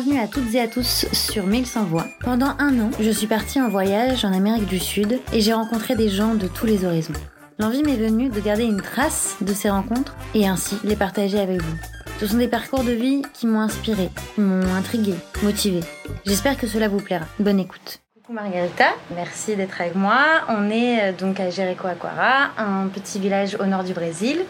[0.00, 2.06] Bienvenue à toutes et à tous sur Mille sans voix.
[2.20, 5.96] Pendant un an, je suis partie en voyage en Amérique du Sud et j'ai rencontré
[5.96, 7.14] des gens de tous les horizons.
[7.58, 11.60] L'envie m'est venue de garder une trace de ces rencontres et ainsi les partager avec
[11.60, 11.76] vous.
[12.20, 15.80] Ce sont des parcours de vie qui m'ont inspiré, m'ont intrigué, motivé.
[16.24, 17.26] J'espère que cela vous plaira.
[17.40, 18.00] Bonne écoute.
[18.28, 20.22] Coucou Margarita, merci d'être avec moi.
[20.48, 24.44] On est euh, donc à Jericoacoara, un petit village au nord du Brésil.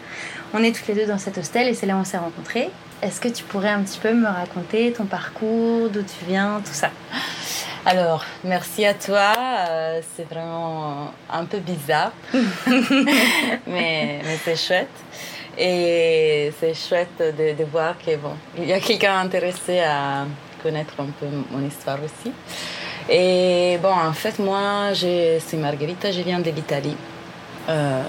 [0.53, 2.71] On est toutes les deux dans cet hostel et c'est là où on s'est rencontrés.
[3.01, 6.73] Est-ce que tu pourrais un petit peu me raconter ton parcours, d'où tu viens, tout
[6.73, 6.89] ça?
[7.85, 9.31] Alors, merci à toi.
[9.37, 14.89] Euh, c'est vraiment un peu bizarre, mais, mais c'est chouette.
[15.57, 20.25] Et c'est chouette de, de, voir bon, il y a quelqu'un intéressé à
[20.61, 22.33] connaître un peu mon histoire aussi.
[23.07, 26.97] Et bon, en fait, moi, c'est Margherita, je viens de l'Italie.
[27.69, 28.01] Euh,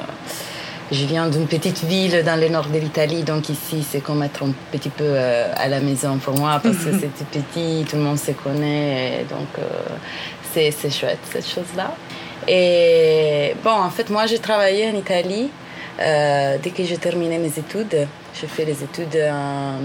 [0.93, 4.43] je viens d'une petite ville dans le nord de l'Italie, donc ici c'est comme être
[4.43, 7.95] un petit peu euh, à la maison pour moi parce que c'est tout petit, tout
[7.95, 9.63] le monde se connaît, donc euh,
[10.53, 11.95] c'est, c'est chouette cette chose-là.
[12.49, 15.51] Et bon, en fait, moi j'ai travaillé en Italie
[16.01, 18.09] euh, dès que j'ai terminé mes études.
[18.41, 19.77] J'ai fait les études en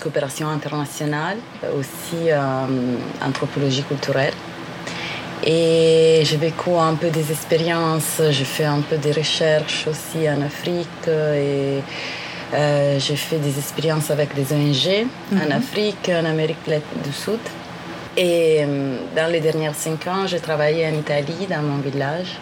[0.00, 1.36] coopération internationale,
[1.78, 4.32] aussi en anthropologie culturelle.
[5.46, 10.40] Et j'ai vécu un peu des expériences, j'ai fait un peu des recherches aussi en
[10.40, 11.80] Afrique et
[12.54, 15.52] euh, j'ai fait des expériences avec des ONG en mhm.
[15.52, 16.64] Afrique, en Amérique
[17.04, 17.40] du Sud.
[18.16, 22.38] Et euh, dans les dernières cinq ans, j'ai travaillé en Italie, dans mon village,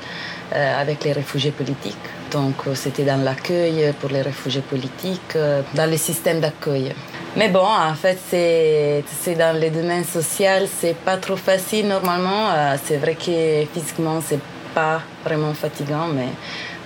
[0.55, 2.09] euh, avec les réfugiés politiques.
[2.31, 5.37] Donc c'était dans l'accueil pour les réfugiés politiques,
[5.75, 6.95] dans le système d'accueil.
[7.35, 12.51] Mais bon, en fait, c'est dans le domaine social, c'est pas trop facile normalement.
[12.51, 14.41] Euh, c'est vrai que physiquement, c'est
[14.75, 16.29] pas vraiment fatigant, mais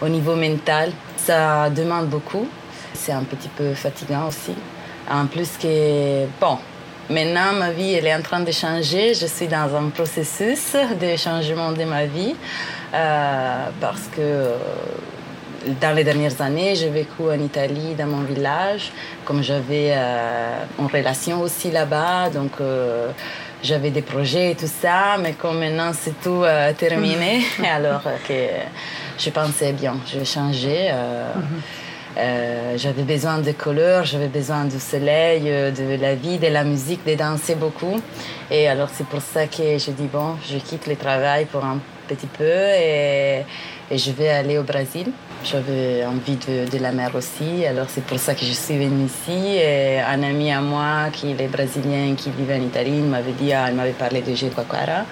[0.00, 2.46] au niveau mental, ça demande beaucoup.
[2.94, 4.54] C'est un petit peu fatigant aussi.
[5.10, 6.58] En plus que, bon,
[7.10, 9.14] maintenant ma vie, elle est en train de changer.
[9.14, 12.36] Je suis dans un processus de changement de ma vie
[12.94, 14.52] euh, parce que
[15.80, 18.92] dans les dernières années, j'ai vécu en Italie, dans mon village,
[19.24, 23.10] comme j'avais euh, une relation aussi là-bas, donc euh,
[23.62, 28.34] j'avais des projets et tout ça, mais comme maintenant c'est tout euh, terminé, alors que
[29.18, 30.92] je pensais bien, je vais changer.
[31.36, 32.76] Mhm.
[32.76, 37.14] j'avais besoin de couleurs, j'avais besoin du soleil, de la vie, de la musique, de
[37.14, 38.00] danser beaucoup.
[38.50, 41.78] Et alors c'est pour ça que j'ai dit, bon, je quitte le travail pour un
[42.08, 43.44] petit peu et,
[43.90, 45.12] je vais aller au Brésil.
[45.44, 49.04] J'avais envie de, de, la mer aussi, alors c'est pour ça que je suis venue
[49.04, 49.58] ici.
[49.58, 53.66] Et un ami à moi qui est brésilien, qui vit en Italie, m'avait dit, ah,
[53.68, 55.04] il m'avait parlé de Jericoacoara.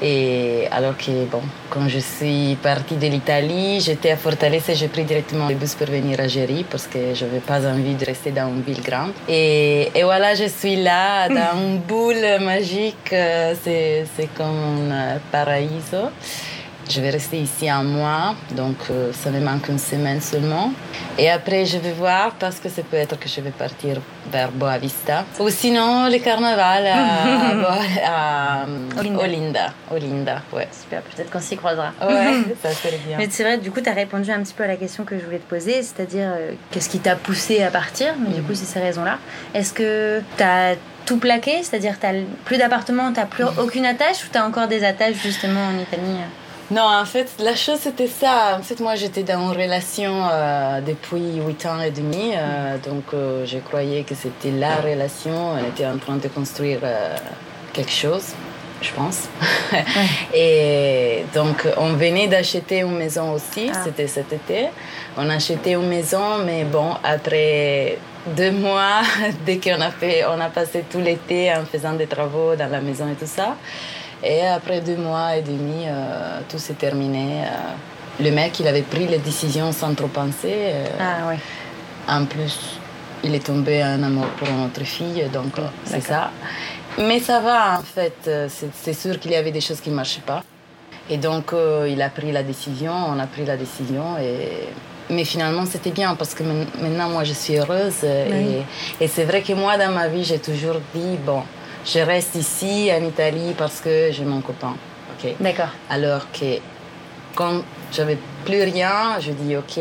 [0.00, 4.88] Et alors que, bon, quand je suis partie de l'Italie, j'étais à Fortaleza et j'ai
[4.88, 8.04] pris directement le bus pour venir à Géry parce que je n'avais pas envie de
[8.04, 9.12] rester dans une ville grande.
[9.28, 16.10] Et, et voilà, je suis là, dans une boule magique, euh, c'est comme un paraíso.
[16.88, 20.72] Je vais rester ici un mois, donc euh, ça me manque une semaine seulement.
[21.18, 24.00] Et après, je vais voir parce que c'est peut-être que je vais partir
[24.32, 25.26] vers Boavista.
[25.38, 28.64] Ou sinon, le carnaval à,
[29.22, 29.74] Olinda.
[29.90, 30.40] Olinda.
[30.52, 30.66] ouais.
[30.72, 31.92] Super, peut-être qu'on s'y croisera.
[32.00, 33.18] Ouais, ça serait bien.
[33.18, 35.18] Mais c'est vrai, du coup, tu as répondu un petit peu à la question que
[35.18, 38.14] je voulais te poser, c'est-à-dire euh, qu'est-ce qui t'a poussé à partir?
[38.18, 39.18] Mais du coup, c'est ces raisons-là.
[39.52, 41.62] Est-ce que tu as tout plaqué?
[41.62, 42.06] C'est-à-dire, tu
[42.46, 44.24] plus d'appartement, tu plus aucune attache?
[44.24, 46.16] Ou tu as encore des attaches justement en Italie?
[46.70, 48.58] Non, en fait, la chose c'était ça.
[48.58, 53.04] En fait, moi j'étais dans une relation euh, depuis 8 ans et demi, euh, donc
[53.14, 55.54] euh, je croyais que c'était la relation.
[55.54, 56.80] On était en train de construire
[57.72, 58.34] quelque chose,
[58.82, 59.28] je pense.
[60.34, 63.80] et donc on venait d'acheter une maison aussi, ah.
[63.84, 64.66] c'était cet été.
[65.16, 67.96] On a acheté une maison, mais bon, après
[68.36, 69.00] deux mois,
[69.46, 72.82] dès qu'on a, fait, on a passé tout l'été en faisant des travaux dans la
[72.82, 73.56] maison et tout ça.
[74.22, 77.44] Et après deux mois et demi, euh, tout s'est terminé.
[77.44, 78.24] Euh.
[78.24, 80.52] le mec, il avait pris les décisions sans trop penser.
[80.52, 80.86] Euh.
[81.00, 81.36] ah, oui.
[82.08, 82.78] En plus,
[83.22, 85.52] il est tombé en amour pour notre fille, donc
[85.84, 86.30] c'est ça.
[86.98, 88.30] Mais ça va, en fait.
[88.72, 90.42] C'est sûr qu'il y avait des choses qui ne marchaient pas.
[91.10, 91.52] Et donc,
[91.86, 94.16] il a pris la décision, on a pris la décision.
[94.18, 94.68] Et...
[95.10, 98.04] Mais finalement, c'était bien parce que maintenant, moi, je suis heureuse.
[98.04, 98.62] Et,
[99.04, 101.42] et c'est vrai que moi, dans ma vie, j'ai toujours dit, bon,
[101.92, 104.74] je reste ici en Italie parce que j'ai mon copain.
[105.40, 105.70] D'accord.
[105.90, 106.58] Alors que
[107.34, 107.62] quand
[107.92, 109.78] j'avais plus rien, je dis ok.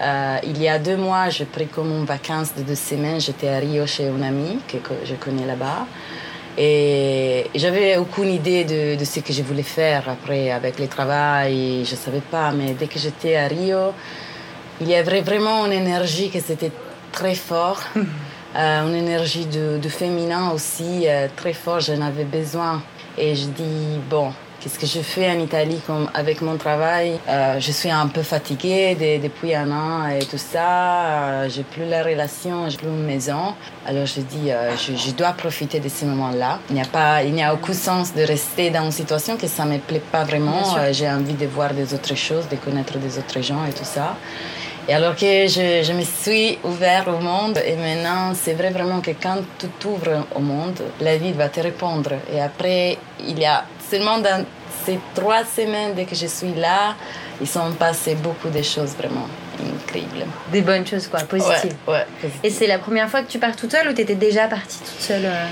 [0.00, 3.20] Euh, il y a deux mois, j'ai pris comme une vacances de deux semaines.
[3.20, 5.86] J'étais à Rio chez une amie que, je connais là-bas.
[6.56, 11.84] Et j'avais aucune idée de, de, ce que je voulais faire après avec le travail.
[11.84, 13.92] Je ne savais pas, mais dès que j'étais à Rio,
[14.80, 16.72] il y avait vraiment une énergie qui était
[17.12, 17.84] très forte.
[18.54, 21.06] une énergie de, de féminin aussi
[21.36, 21.80] très fort.
[21.80, 22.82] J'en avais besoin.
[23.16, 24.32] Et je dis, bon,
[24.64, 27.20] Qu'est-ce que je fais en Italie comme avec mon travail?
[27.28, 31.04] Euh, Je suis un peu fatiguée depuis un an et tout ça.
[31.04, 33.52] Euh, j'ai plus la relation, j'ai plus une maison.
[33.84, 36.60] Alors je dis, euh, je, dois profiter de ces moments-là.
[36.70, 39.48] Il n'y a pas, il n'y a aucun sens de rester dans une situation que
[39.48, 40.62] ça me plaît pas vraiment.
[40.92, 44.16] j'ai envie de voir des autres choses, de connaître des autres gens et tout ça.
[44.88, 49.00] Et alors que je, je, me suis ouvert au monde, et maintenant c'est vrai vraiment
[49.00, 52.12] que quand tu t'ouvres au monde, la vie va te répondre.
[52.32, 54.44] Et après, il y a seulement dans
[54.84, 56.94] ces trois semaines dès que je suis là,
[57.40, 59.26] ils sont passés beaucoup de choses vraiment
[59.58, 60.30] incroyables.
[60.52, 61.76] Des bonnes choses, quoi, positives.
[61.88, 62.06] Ouais,
[62.42, 64.78] Et c'est la première fois que tu pars toute seule ou tu étais déjà partie
[64.78, 65.46] toute seule euh?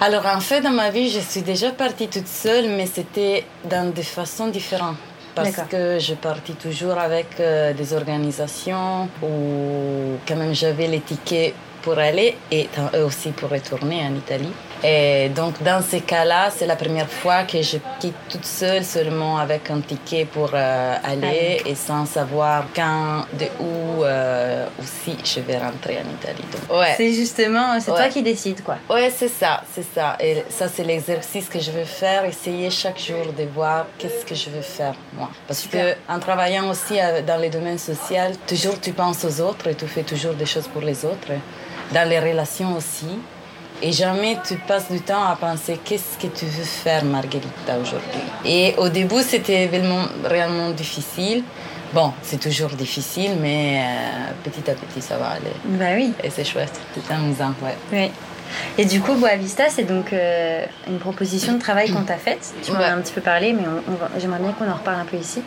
[0.00, 3.92] Alors en fait, dans ma vie, je suis déjà partie toute seule, mais c'était dans
[3.92, 4.96] des façons différentes.
[5.42, 11.54] Parce que je partais toujours avec euh, des organisations où quand même j'avais les tickets
[11.82, 12.68] pour aller et
[13.04, 14.52] aussi pour retourner en Italie.
[14.84, 19.38] Et donc, dans ces cas-là, c'est la première fois que je quitte toute seule, seulement
[19.38, 25.40] avec un ticket pour euh, aller et sans savoir quand, de où euh, aussi je
[25.40, 26.44] vais rentrer en Italie.
[26.70, 26.94] ouais.
[26.96, 28.76] C'est justement, c'est toi qui décides, quoi.
[28.88, 30.16] Ouais, c'est ça, c'est ça.
[30.20, 34.34] Et ça, c'est l'exercice que je veux faire, essayer chaque jour de voir qu'est-ce que
[34.34, 35.28] je veux faire, moi.
[35.46, 39.66] Parce que en travaillant aussi euh, dans les domaines sociaux, toujours tu penses aux autres
[39.68, 41.32] et tu fais toujours des choses pour les autres.
[41.92, 43.18] Dans les relations aussi.
[43.80, 48.20] Et jamais tu passes du temps à penser qu'est-ce que tu veux faire, Marguerita, aujourd'hui?
[48.44, 51.44] Et au début, c'était vraiment, réellement difficile.
[51.94, 55.52] Bon, c'est toujours difficile, mais euh, petit à petit, ça va aller.
[55.64, 56.12] Bah oui.
[56.22, 57.76] Et c'est chouette, c'est amusant, ouais.
[57.92, 58.10] Oui.
[58.76, 62.52] Et du coup, Boavista, c'est donc euh, une proposition de travail qu'on t'a faite.
[62.62, 63.62] Tu m'en as un petit peu parlé, mais
[64.18, 65.42] j'aimerais bien qu'on en reparle un peu ici.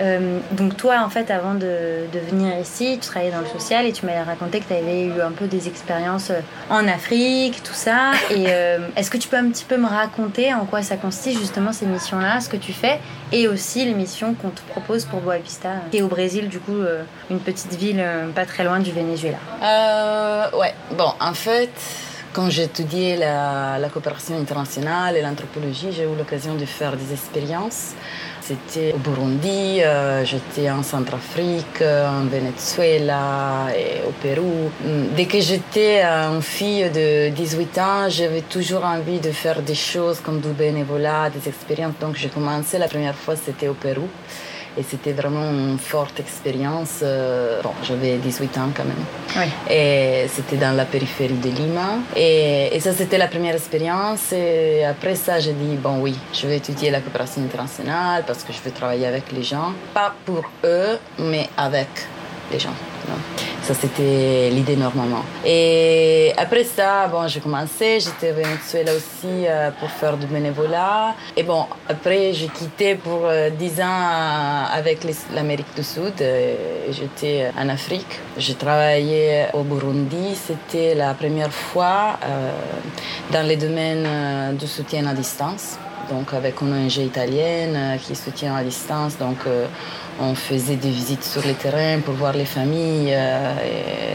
[0.00, 3.92] Euh, donc toi, en fait, avant de, venir ici, tu travaillais dans le social et
[3.92, 6.40] tu m'avais raconté que tu avais eu un peu des expériences euh,
[6.70, 8.12] en Afrique, tout ça.
[8.30, 11.38] Et euh, est-ce que tu peux un petit peu me raconter en quoi ça consiste
[11.38, 12.98] justement ces missions-là, ce que tu fais,
[13.32, 16.58] et aussi les missions qu'on te propose pour Boa Vista, qui est au Brésil, du
[16.58, 16.78] coup,
[17.30, 18.04] une petite ville
[18.34, 19.38] pas très loin du Venezuela.
[20.58, 21.70] Ouais, bon, en fait...
[22.34, 27.92] Quand j'étudiais la coopération internationale et l'anthropologie, j'ai eu l'occasion de faire des expériences
[28.42, 34.70] c'était au Burundi, euh, j'étais en Centrafrique, en Venezuela et au Pérou.
[35.16, 40.20] Dès que j'étais une fille de 18 ans, j'avais toujours envie de faire des choses
[40.20, 41.94] comme du bénévolat, des expériences.
[42.00, 44.08] Donc j'ai commencé la première fois, c'était au Pérou.
[44.78, 47.00] Et c'était vraiment une forte expérience.
[47.02, 49.04] Euh, bon, j'avais 18 ans quand même.
[49.36, 49.74] Oui.
[49.74, 51.98] Et c'était dans la périphérie de Lima.
[52.16, 54.32] Et, et ça, c'était la première expérience.
[54.32, 58.52] Et après ça, j'ai dit, bon oui, je vais étudier la coopération internationale parce que
[58.52, 59.72] je veux travailler avec les gens.
[59.92, 61.88] Pas pour eux, mais avec
[62.50, 62.74] les gens.
[63.62, 65.22] Ça, c'était l'idée normalement.
[65.44, 68.00] Et après ça, bon, j'ai commencé.
[68.00, 71.14] J'étais au Venezuela aussi euh, pour faire du bénévolat.
[71.36, 76.14] Et bon, après, j'ai quitté pour 10 euh, ans euh, avec l'Amérique du Sud.
[76.90, 78.18] J'étais en Afrique.
[78.36, 80.34] J'ai travaillé au Burundi.
[80.34, 82.18] C'était la première fois
[83.30, 85.78] dans les domaines du soutien à distance.
[86.10, 89.16] Donc, avec une ONG italienne qui soutient à distance.
[89.18, 89.38] Donc,
[90.20, 93.54] on faisait des visites sur le terrain pour voir les familles, euh,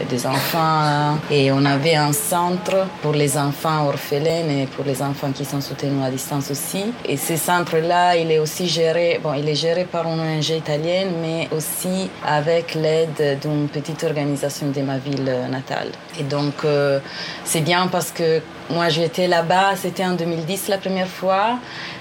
[0.08, 1.18] des enfants.
[1.30, 5.60] Et on avait un centre pour les enfants orphelins et pour les enfants qui sont
[5.60, 6.92] soutenus à distance aussi.
[7.04, 11.12] Et ce centre-là, il est aussi géré, bon, il est géré par une ONG italienne,
[11.20, 15.88] mais aussi avec l'aide d'une petite organisation de ma ville natale.
[16.18, 17.00] Et donc, euh,
[17.44, 21.58] c'est bien parce que moi, j'étais là-bas, c'était en 2010 la première fois.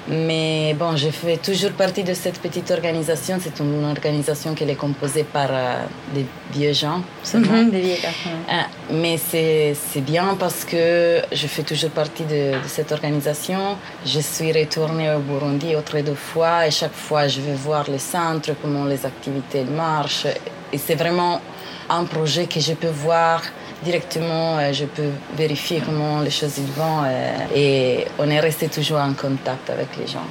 [0.10, 3.38] Mais bon, j'ai fait toujours partie de cette petite organisation.
[3.42, 5.84] C'est une organisation qui est composée par euh,
[6.14, 7.64] des vieux gens seulement.
[7.64, 12.92] Mhm, des vieux euh, mais c'est bien parce que je fais toujours partie de, cette
[12.92, 13.78] organisation.
[14.06, 18.00] Je suis retournée au Burundi autre deux fois et chaque fois je vais voir les
[18.00, 20.28] centres, comment les activités marchent.
[20.72, 21.42] Et c'est vraiment
[21.90, 23.42] un projet que je peux voir
[23.84, 29.00] directement, euh, je peux vérifier comment les choses vont euh, et on est resté toujours
[29.00, 30.28] en contact avec les gens.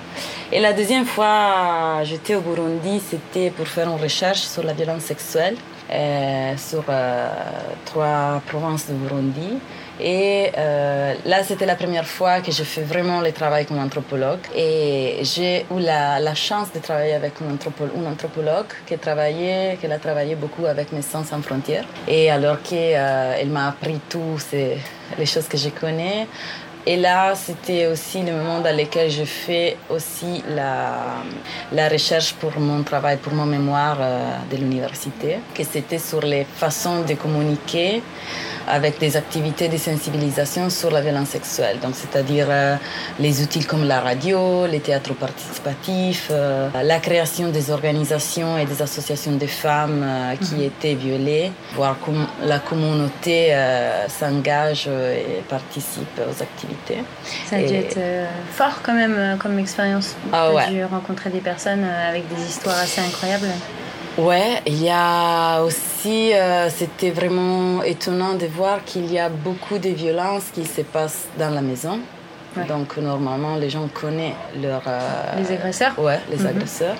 [0.53, 5.03] Et la deuxième fois, j'étais au Burundi, c'était pour faire une recherche sur la violence
[5.03, 5.57] sexuelle
[5.91, 6.85] euh, sur
[7.85, 9.59] trois provinces du Burundi.
[10.01, 14.41] Et euh, là, c'était la première fois que je fais vraiment le travail comme anthropologue.
[14.55, 17.53] Et j'ai eu la, chance de travailler avec une
[18.07, 21.87] anthropologue qui, travaillait, qui a travaillé beaucoup avec Médecins sans frontières.
[22.07, 26.27] Et alors qu'elle euh, m'a appris toutes les choses que je connais,
[26.87, 31.23] Et là, c'était aussi le moment dans lequel je fais aussi la,
[31.73, 33.99] la recherche pour mon travail, pour mon mémoire
[34.51, 38.03] de l'université, que c'était sur les façons de communiquer
[38.67, 41.79] avec des activités de sensibilisation sur la violence sexuelle.
[41.81, 42.77] Donc, c'est-à-dire euh,
[43.21, 48.83] les outils comme la radio, les théâtres participatifs, euh, la création des organisations et des
[48.83, 50.63] associations de femmes euh, qui mhm.
[50.63, 53.55] étaient violées, voir comment la communauté
[54.09, 56.76] s'engage et participe aux activités.
[57.47, 57.99] Ça a dû être
[58.53, 60.17] fort quand même comme expérience.
[60.33, 60.69] Ah, ouais.
[60.71, 63.49] dû rencontrer des personnes avec des histoires assez incroyables.
[64.19, 69.77] Ouais, il y a aussi, euh, c'était vraiment étonnant de voir qu'il y a beaucoup
[69.77, 72.01] de violences qui se passent dans la maison.
[72.67, 74.85] Donc normalement, les gens connaissent leurs...
[74.87, 76.47] Euh, les agresseurs Ouais, les mhm.
[76.47, 76.97] agresseurs.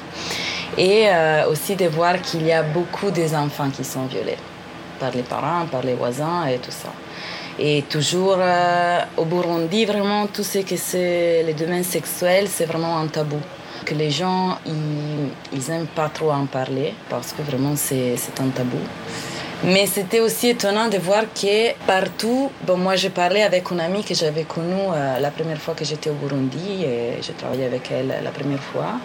[0.77, 4.37] Et euh, aussi de voir qu'il y a beaucoup des enfants qui sont violés
[5.01, 6.91] par les parents, par les voisins et tout ça.
[7.59, 8.39] Et toujours
[9.17, 13.39] au Burundi, vraiment, tout ce que c'est les domaines sexuels, c'est vraiment un tabou
[13.85, 18.49] que les gens, ils, ils aiment pas trop en parler parce que vraiment c'est un
[18.49, 18.79] tabou.
[19.65, 24.05] Mais c'était aussi étonnant de voir que partout, bon, moi j'ai parlé avec une amie
[24.05, 27.91] que j'avais connue euh, la première fois que j'étais au Burundi et j'ai travaillé avec
[27.91, 29.01] elle la première fois.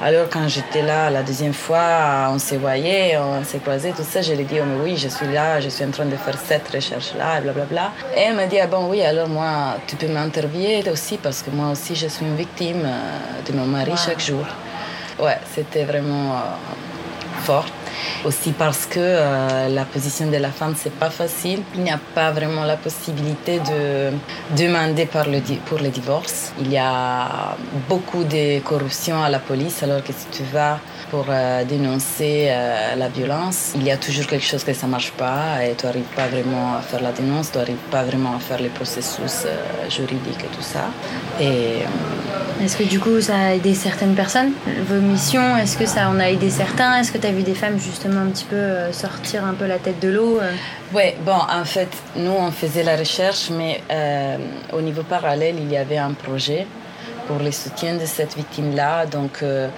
[0.00, 4.22] Alors quand j'étais là la deuxième fois, on s'est voyé, on s'est croisé, tout ça,
[4.22, 6.16] je lui ai dit, oh, mais oui, je suis là, je suis en train de
[6.16, 7.90] faire cette recherche-là, et blablabla.
[8.16, 11.50] Et elle m'a dit, ah bon, oui, alors moi, tu peux m'interviewer aussi parce que
[11.50, 14.46] moi aussi je suis une victime euh, de mon mari chaque jour.
[15.18, 17.66] Ouais, c'était vraiment euh, fort.
[18.24, 21.60] Aussi parce que euh, la position de la femme, c'est pas facile.
[21.74, 24.12] Il n'y a pas vraiment la possibilité de
[24.56, 26.52] demander pour le divorce.
[26.60, 27.56] Il y a
[27.88, 30.78] beaucoup de corruption à la police, alors que si tu vas
[31.10, 35.12] pour euh, dénoncer euh, la violence, il y a toujours quelque chose que ça marche
[35.12, 38.40] pas et tu n'arrives pas vraiment à faire la dénonce, tu n'arrives pas vraiment à
[38.40, 39.46] faire les processus
[39.88, 40.86] juridiques et tout ça.
[42.62, 44.52] Est-ce que du coup ça a aidé certaines personnes?
[44.88, 46.98] Vos missions, est-ce que ça en a aidé certains?
[46.98, 49.66] Est-ce que tu as vu des femmes justement un petit peu euh, sortir un peu
[49.66, 50.52] la tête de l'eau euh?
[50.92, 54.36] Oui, bon, en fait, nous on faisait la recherche, mais euh,
[54.72, 56.66] au niveau parallèle, il y avait un projet
[57.26, 59.06] pour le soutien de cette victime-là.
[59.06, 59.68] Donc, euh,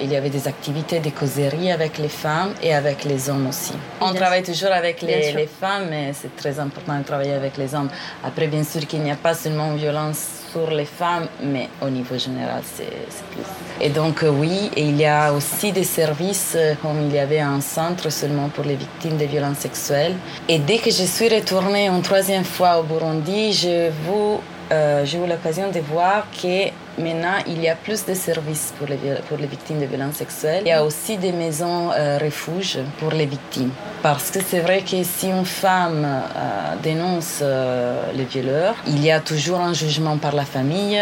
[0.00, 3.74] il y avait des activités de causerie avec les femmes et avec les hommes aussi.
[4.00, 7.74] On travaille toujours avec les, les femmes, mais c'est très important de travailler avec les
[7.74, 7.90] hommes.
[8.24, 12.16] Après, bien sûr qu'il n'y a pas seulement violence sur les femmes, mais au niveau
[12.18, 12.84] général, c'est
[13.30, 13.42] plus.
[13.80, 17.18] Et donc, euh, oui, et il y a aussi des services, euh, comme il y
[17.18, 20.16] avait un centre seulement pour les victimes de violences sexuelles.
[20.48, 25.70] Et dès que je suis retournée une troisième fois au Burundi, euh, j'ai eu l'occasion
[25.70, 30.16] de voir que maintenant il y a plus de services pour les, victimes de violences
[30.16, 30.62] sexuelles.
[30.64, 33.70] Il y a aussi des maisons euh, refuges pour les victimes.
[34.02, 39.10] Parce que c'est vrai que si une femme euh, dénonce euh, le violeur, il y
[39.10, 41.00] a toujours un jugement par la famille,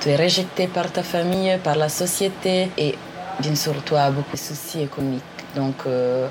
[0.00, 2.96] tu es rejeté par ta famille, par la société et
[3.40, 5.39] bien sûr as beaucoup de soucis économiques.
[5.54, 6.28] Donc euh,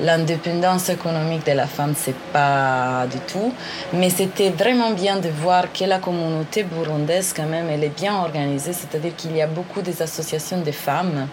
[0.00, 3.52] l'indépendance économique de la femme, c'est pas du tout.
[3.92, 8.14] Mais c'était vraiment bien de voir que la communauté burundaise, quand même, elle est bien
[8.14, 8.72] organisée.
[8.72, 11.28] C'est-à-dire qu'il y a beaucoup des associations de femmes,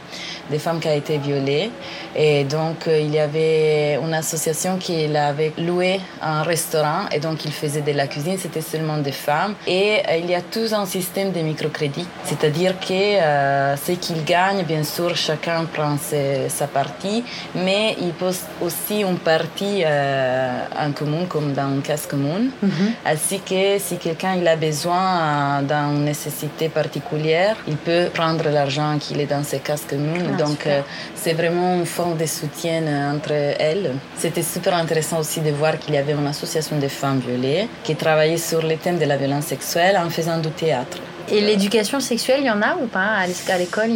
[0.49, 1.71] des femmes qui ont été violées.
[2.15, 7.45] Et donc euh, il y avait une association qui avait loué un restaurant et donc
[7.45, 8.37] il faisait de la cuisine.
[8.37, 9.55] C'était seulement des femmes.
[9.65, 12.07] Et euh, il y a tout un système de microcrédit.
[12.25, 17.23] C'est-à-dire que ce qu'ils gagnent, bien sûr, chacun prend sa partie
[17.55, 22.51] mais il pose aussi une partie euh, en commun, comme dans une casse commune.
[22.61, 22.93] Mhm.
[23.05, 28.97] Ainsi que si quelqu'un il a besoin euh, d'une nécessité particulière, il peut prendre l'argent
[28.99, 30.31] qu'il est dans ces casse communes.
[30.33, 30.81] Ah, Donc, euh,
[31.15, 32.81] c'est vraiment une forme de soutien
[33.13, 33.91] entre elles.
[34.17, 37.95] C'était super intéressant aussi de voir qu'il y avait une association de femmes violées qui
[37.95, 40.97] travaillait sur le thème de la violence sexuelle en faisant du théâtre.
[41.31, 43.91] Et l'éducation sexuelle, il y en a ou pas à l'école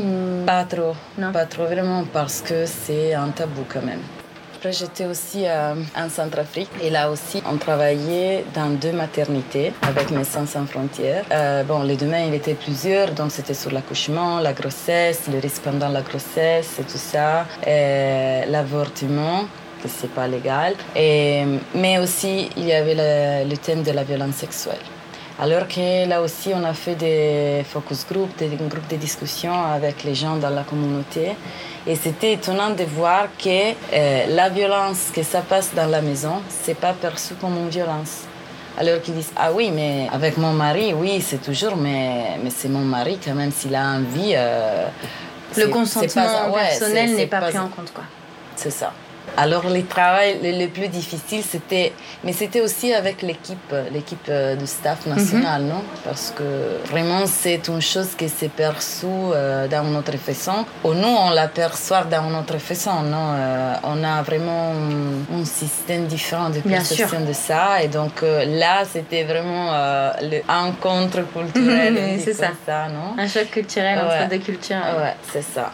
[0.46, 0.96] Pas trop.
[1.18, 1.32] Non.
[1.32, 4.02] Pas trop, vraiment, parce que c'est un tabou quand même.
[4.56, 10.10] Après, j'étais aussi euh, en Centrafrique et là aussi, on travaillait dans deux maternités avec
[10.12, 11.26] Médecins sans frontières.
[11.32, 15.64] Euh, bon, les domaines, il était plusieurs, donc c'était sur l'accouchement, la grossesse, le risque
[15.64, 17.46] pendant la grossesse et tout ça,
[18.48, 19.46] l'avortement
[19.82, 21.44] que c'est pas légal, et,
[21.76, 24.80] mais aussi il y avait le, le thème de la violence sexuelle.
[25.44, 30.06] Alors que là aussi, on a fait des focus groups, des groupes de discussion avec
[30.06, 31.36] les gens dans la communauté.
[31.86, 36.36] Et c'était étonnant de voir que euh, la violence que ça passe dans la maison,
[36.48, 38.22] c'est pas perçu comme une violence.
[38.78, 42.70] Alors qu'ils disent Ah oui, mais avec mon mari, oui, c'est toujours, mais, mais c'est
[42.70, 44.32] mon mari quand même, s'il a envie.
[44.38, 44.88] Euh,
[45.58, 48.06] le consentement personnel n'est pas, pris en compte, quoi.
[48.56, 48.94] C'est ça.
[49.36, 51.92] Alors, le travail le, plus difficile, c'était.
[52.24, 55.70] Mais c'était aussi avec l'équipe, l'équipe euh, de staff national, mhm.
[55.70, 55.84] non?
[56.04, 60.66] Parce que vraiment, c'est une chose qui s'est perçue euh, dans notre façon.
[60.84, 63.34] Ou nous, on l'aperçoit dans notre façon, non?
[63.34, 64.72] Euh, On a vraiment
[65.34, 67.84] un, système différent de perception de ça.
[67.84, 69.72] Et donc, là, c'était vraiment
[70.22, 72.20] le rencontre culturel.
[72.24, 72.52] c'est ça.
[72.66, 72.88] ça.
[72.88, 73.22] non?
[73.22, 74.78] Un choc culturel entre deux cultures.
[74.78, 75.72] Ouais, c'est ça.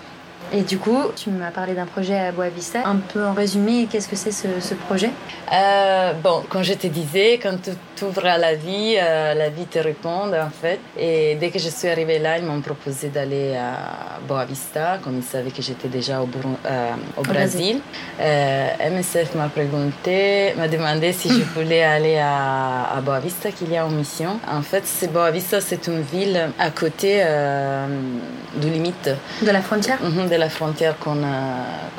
[0.52, 2.80] Et du coup, tu m'as parlé d'un projet à Boavista.
[2.86, 5.12] Un peu en résumé, qu'est-ce que c'est ce, projet?
[5.54, 7.58] Euh, Bon, comme je te disais, quand
[7.96, 10.80] tu ouvres à la vie, euh, la vie te répond en fait.
[10.98, 15.24] Et dès que je suis arrivée là, ils m'ont proposé d'aller à Boavista, comme ils
[15.24, 16.30] savaient que j'étais déjà au,
[16.66, 17.82] euh, au, Brésil.
[18.20, 23.86] MSF m'a prégunté, m'a demandé si je voulais aller à, à Boavista, qu'il y a
[23.86, 24.40] en mission.
[24.52, 29.10] En fait, c'est Boavista, c'est une ville à côté de limite.
[29.42, 30.00] De la frontière?
[30.02, 31.46] Mhm, la frontière qu'on a,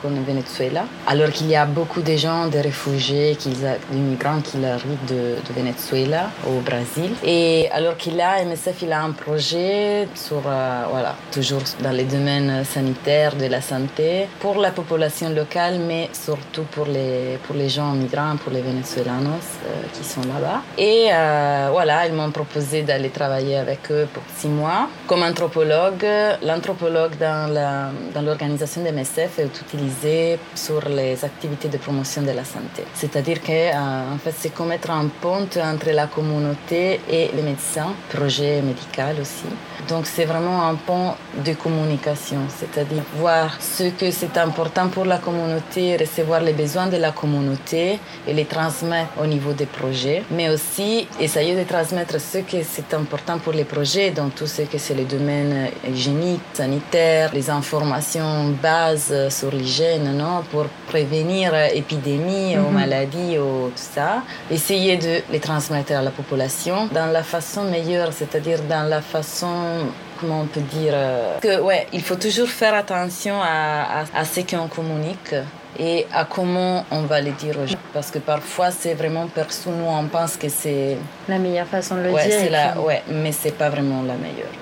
[0.00, 0.84] qu'on Venezuela.
[1.06, 6.30] Alors qu'il y a beaucoup de gens, des réfugiés, des migrants qui arrivent de, Venezuela
[6.46, 7.10] au Brésil.
[7.24, 12.04] Et alors qu'il a, MSF, il a un projet sur, euh, voilà, toujours dans les
[12.04, 17.68] domaines sanitaires, de la santé, pour la population locale, mais surtout pour les, pour les
[17.68, 20.62] gens migrants, pour les Vénézuélanos euh, qui sont là-bas.
[20.78, 26.06] Et euh, voilà, ils m'ont proposé d'aller travailler avec eux pour six mois comme anthropologue.
[26.42, 32.30] L'anthropologue dans la, dans l'organisation des MSF est utilisée sur les activités de promotion de
[32.40, 32.82] la santé.
[32.94, 37.44] C'est-à-dire que euh, en fait, c'est comme être un pont entre la communauté et les
[37.50, 39.50] médecins, projet médical aussi.
[39.88, 45.18] Donc c'est vraiment un pont de communication, c'est-à-dire voir ce que c'est important pour la
[45.18, 50.48] communauté, recevoir les besoins de la communauté et les transmettre au niveau des projets, mais
[50.54, 54.78] aussi essayer de transmettre ce que c'est important pour les projets, dans tout ce que
[54.78, 55.54] c'est le domaine
[55.92, 58.19] hygiénique, sanitaire, les informations
[58.62, 62.74] bases sur l'hygiène, non, pour prévenir épidémies ou mhm.
[62.74, 64.22] maladies ou tout ça.
[64.50, 69.88] Essayer de les transmettre à la population dans la façon meilleure, c'est-à-dire dans la façon
[70.20, 74.40] comment on peut dire euh, que ouais, il faut toujours faire attention à, à, ce
[74.40, 75.34] qu'on communique
[75.78, 77.78] et à comment on va le dire aux gens.
[77.92, 80.96] Parce que parfois, c'est vraiment perçu, nous, on pense que c'est...
[81.28, 82.50] La meilleure façon de le ouais, dire.
[82.50, 82.78] La...
[82.80, 84.52] Ouais, mais c'est pas vraiment la meilleure.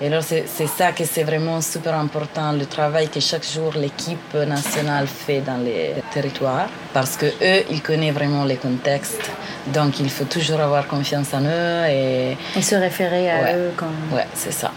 [0.00, 4.34] Et alors, c'est ça que c'est vraiment super important, le travail que chaque jour l'équipe
[4.34, 9.30] nationale fait dans les territoires, parce que eux, ils connaissent vraiment les contextes.
[9.68, 12.36] Donc, il faut toujours avoir confiance en eux et...
[12.56, 13.86] Et se référer à eux quand...
[14.12, 14.72] Ouais, c'est ça.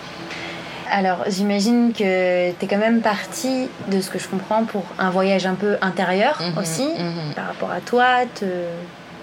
[0.89, 5.10] Alors, j'imagine que tu es quand même partie, de ce que je comprends, pour un
[5.10, 7.34] voyage un peu intérieur mhm, aussi, mhm.
[7.36, 8.45] par rapport à toi, te,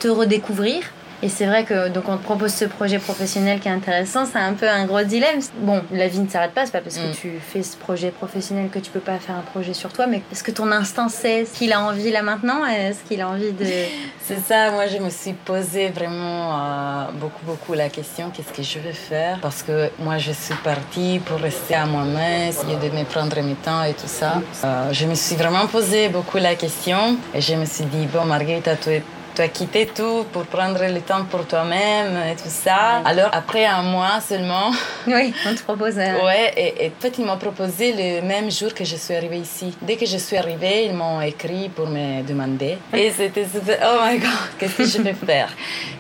[0.01, 0.83] te redécouvrir.
[1.25, 4.39] Et c'est vrai que donc on te propose ce projet professionnel qui est intéressant, c'est
[4.39, 5.41] un peu un gros dilemme.
[5.61, 7.15] Bon, la vie ne s'arrête pas, c'est pas parce que mm.
[7.19, 10.21] tu fais ce projet professionnel que tu peux pas faire un projet sur toi, mais
[10.31, 12.67] est-ce que ton instinct sait ce qu'il a envie là maintenant?
[12.67, 13.65] Est-ce qu'il a envie de...
[14.23, 18.63] c'est ça, moi je me suis posé vraiment euh, beaucoup beaucoup la question, qu'est-ce que
[18.63, 19.39] je vais faire?
[19.41, 23.55] Parce que moi je suis partie pour rester à moi-même, essayer de me prendre mes
[23.55, 24.43] temps et tout ça.
[24.63, 28.27] Euh, je me suis vraiment posé beaucoup la question et je me suis dit, bon
[28.27, 29.03] Marguerite, tu es
[29.35, 33.03] tu as quitté tout pour prendre le temps pour toi-même et tout ça.
[33.05, 34.71] Alors, après un mois seulement.
[35.07, 35.97] Oui, on te propose.
[35.97, 39.77] Ouais, et, en fait, ils m'ont proposé le même jour que je suis arrivée ici.
[39.83, 42.79] Dès que je suis arrivée, ils m'ont écrit pour me demander.
[42.93, 43.45] Et c'était.
[43.83, 45.51] Oh my god, qu'est-ce que je vais faire?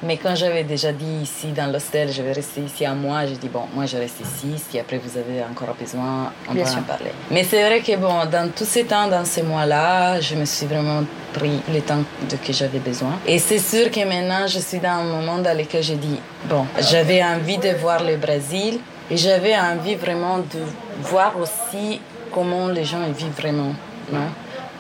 [0.02, 3.36] Mais quand j'avais déjà dit ici dans l'hostel, je vais rester ici un mois, j'ai
[3.36, 4.62] dit bon, moi je reste ici.
[4.70, 7.12] Si après vous avez encore besoin, on Bien peut en parler.
[7.30, 10.66] Mais c'est vrai que bon, dans tous ces temps, dans ces mois-là, je me suis
[10.66, 11.02] vraiment
[11.34, 13.18] pris le temps de que j'avais besoin.
[13.26, 16.66] Et c'est sûr que maintenant, je suis dans un moment dans lequel je dis, bon,
[16.78, 20.60] j'avais envie de voir le Brésil et j'avais envie vraiment de
[21.00, 22.00] voir aussi
[22.32, 23.74] comment les gens vivent vraiment,
[24.12, 24.28] non?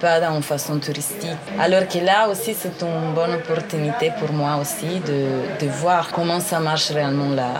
[0.00, 1.30] Pas dans façon touristique.
[1.58, 6.40] Alors que là aussi, c'est une bonne opportunité pour moi aussi de, de voir comment
[6.40, 7.52] ça marche réellement la,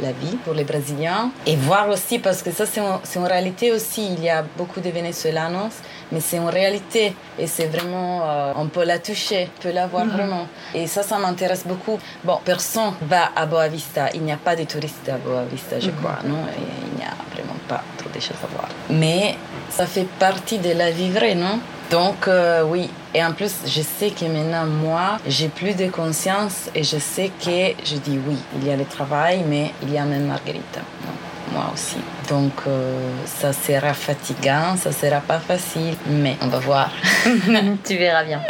[0.00, 4.12] la vie pour les Brésiliens et voir aussi, parce que ça c'est une, réalité aussi,
[4.12, 5.74] il y a beaucoup de Vénézuélanos,
[6.12, 9.86] mais c'est une réalité et c'est vraiment, euh, on peut la toucher, on peut la
[9.86, 10.12] voir mhm.
[10.12, 10.46] vraiment.
[10.74, 11.98] Et ça, ça m'intéresse beaucoup.
[12.24, 15.78] Bon, personne va à Boa Vista, il n'y a pas de touristes à Boa Vista,
[15.78, 15.96] je mhm.
[15.96, 16.38] crois, non?
[16.56, 18.68] Il n'y a vraiment pas trop de choses à voir.
[18.90, 19.36] Mais
[19.68, 21.60] ça fait partie de la vie vraie, non?
[21.90, 26.70] Donc euh, oui, et en plus, je sais que maintenant, moi, j'ai plus de conscience
[26.74, 29.98] et je sais que je dis oui, il y a le travail, mais il y
[29.98, 30.78] a même Marguerite.
[31.52, 31.96] moi aussi.
[32.28, 36.90] Donc euh, ça sera fatigant, ça sera pas facile, mais on va voir.
[37.84, 38.40] tu verras bien.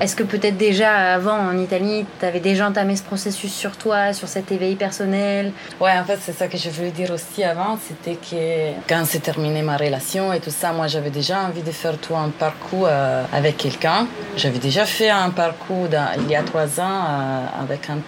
[0.00, 4.12] Est-ce que peut-être déjà avant en Italie, tu avais déjà entamé ce processus sur toi,
[4.12, 7.78] sur cet éveil personnel Ouais, en fait, c'est ça que je voulais dire aussi avant,
[7.86, 11.70] c'était que quand s'est terminé ma relation et tout ça, moi j'avais déjà envie de
[11.70, 14.06] faire tout un parcours euh, avec quelqu'un.
[14.36, 17.98] J'avais déjà fait un parcours il y a trois ans euh, avec un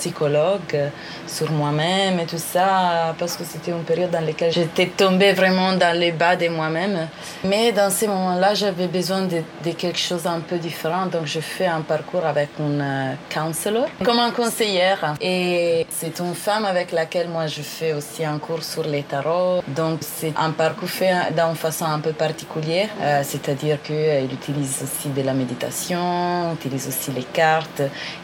[0.00, 0.88] psychologue euh,
[1.26, 5.72] sur moi-même et tout ça, parce que c'était une période dans laquelle j'étais tombée vraiment
[5.74, 7.08] dans les bas de moi-même.
[7.44, 9.42] Mais dans ces moments-là, j'avais besoin de,
[9.82, 14.18] quelque chose un peu différent, donc je fais un parcours avec une euh, counselor, comme
[14.18, 15.14] un conseillère.
[15.20, 19.62] Et c'est une femme avec laquelle moi je fais aussi un cours sur les tarots.
[19.68, 25.08] Donc c'est un parcours fait d'une façon un peu particulière, euh, c'est-à-dire qu'il utilise aussi
[25.08, 27.82] de la méditation, utilise aussi les cartes,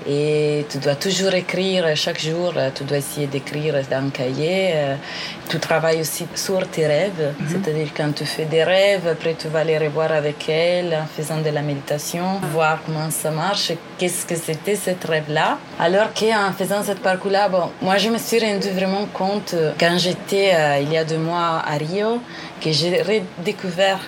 [0.08, 4.72] et tu dois toujours écrire chaque jour, euh, tu dois essayer d'écrire dans un cahier.
[4.74, 4.96] Euh,
[5.48, 7.46] tu travailles aussi sur tes rêves, mhm.
[7.50, 11.40] c'est-à-dire quand tu fais des rêves, après tu vas les revoir avec elle en faisant
[11.40, 15.58] de la méditation, voir comment ça marche, qu'est-ce que c'était ce rêve-là.
[15.78, 19.96] Alors qu'en faisant ce parcours-là, bon, moi je me suis rendu vraiment compte euh, quand
[19.98, 20.48] j'étais
[20.82, 22.20] il y a deux mois à Rio,
[22.60, 24.00] que j'ai redécouvert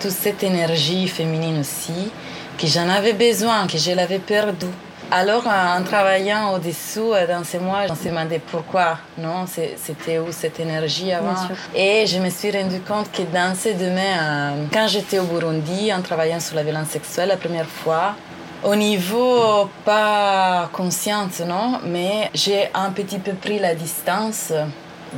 [0.00, 2.10] toute cette énergie féminine aussi,
[2.58, 4.66] que j'en avais besoin, que je l'avais perdue.
[5.12, 10.30] Alors, en travaillant au-dessous euh, dans ces mois, on s'est demandé pourquoi, non C'était où
[10.30, 11.34] cette énergie avant
[11.74, 15.92] Et je me suis rendu compte que dans ces domaines, euh, quand j'étais au Burundi,
[15.92, 18.14] en travaillant sur la violence sexuelle la première fois,
[18.62, 24.52] au niveau pas conscience, non, mais j'ai un petit peu pris la distance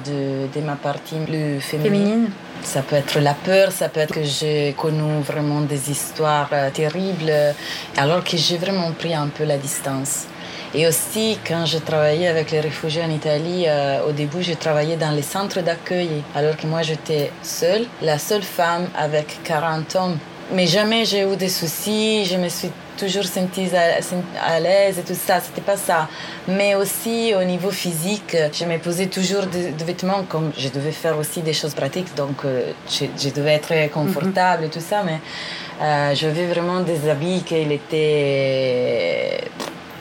[0.06, 2.30] de, de ma partie plus féminine.
[2.62, 6.70] Ça peut être la peur, ça peut être que j'ai connu vraiment des histoires euh,
[6.70, 7.32] terribles,
[7.96, 10.26] alors que j'ai vraiment pris un peu la distance.
[10.74, 14.96] Et aussi, quand je travaillais avec les réfugiés en Italie, euh, au début, je travaillais
[14.96, 20.18] dans les centres d'accueil, alors que moi, j'étais seule, la seule femme avec 40 hommes.
[20.52, 25.14] Mais jamais j'ai eu des soucis, je me suis toujours sentie à, l'aise et tout
[25.14, 26.08] ça, c'était pas ça.
[26.48, 31.18] Mais aussi au niveau physique, je me posais toujours des vêtements comme je devais faire
[31.18, 35.20] aussi des choses pratiques, donc euh, je, devais être confortable et tout ça, mais
[35.80, 39.40] euh, j'avais vraiment des habits qui étaient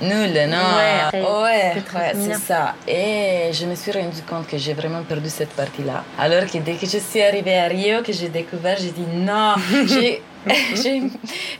[0.01, 1.11] nuls, non?
[1.13, 2.75] Ouais, ouais, c'est ça.
[2.87, 6.03] Et je me suis rendu compte que j'ai vraiment perdu cette partie-là.
[6.19, 9.55] Alors que dès que je suis arrivée à Rio, que j'ai découvert, j'ai dit non,
[9.87, 10.21] j'ai
[10.75, 11.03] j'ai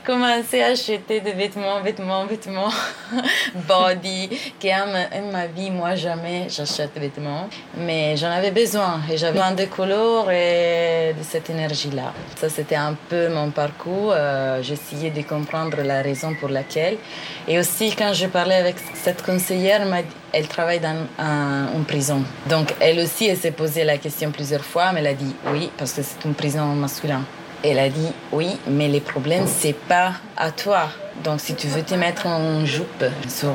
[0.04, 2.72] commencé à acheter des vêtements, vêtements, vêtements,
[3.68, 4.86] body, qui en
[5.30, 9.64] ma vie, moi jamais j'achète des vêtements, mais j'en avais besoin et j'avais besoin de
[9.66, 12.12] couleurs et de cette énergie-là.
[12.36, 14.12] Ça, c'était un peu mon parcours.
[14.14, 16.96] Euh, j'essayais de comprendre la raison pour laquelle.
[17.46, 19.86] Et aussi, quand je parlais avec cette conseillère,
[20.32, 21.06] elle travaille dans
[21.76, 22.24] une prison.
[22.48, 25.70] Donc, elle aussi, elle s'est posé la question plusieurs fois, mais elle a dit oui,
[25.76, 27.24] parce que c'est une prison masculine.
[27.64, 30.88] Elle a dit oui, mais les problèmes, c'est pas à toi.
[31.22, 33.04] Donc, si tu veux te mettre en jupe,